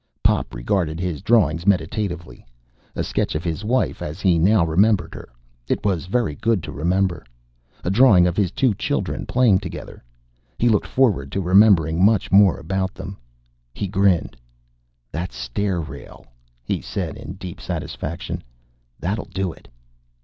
[0.23, 2.43] Pop regarded his drawings meditatively.
[2.95, 5.29] A sketch of his wife as he now remembered her.
[5.67, 7.23] It was very good to remember.
[7.83, 10.03] A drawing of his two children, playing together.
[10.57, 13.15] He looked forward to remembering much more about them.
[13.75, 14.35] He grinned.
[15.11, 16.25] "That stair rail,"
[16.63, 18.43] he said in deep satisfaction.
[18.99, 19.67] "That'll do it!"